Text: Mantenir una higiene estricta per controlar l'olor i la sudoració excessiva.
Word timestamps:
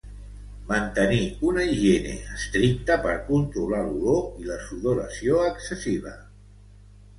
Mantenir 0.69 1.19
una 1.49 1.65
higiene 1.73 2.15
estricta 2.37 2.97
per 3.05 3.13
controlar 3.29 3.83
l'olor 3.91 4.43
i 4.43 4.49
la 4.49 4.59
sudoració 4.65 5.47
excessiva. 5.53 6.19